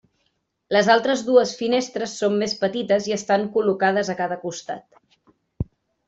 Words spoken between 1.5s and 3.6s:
finestres són més petites i estan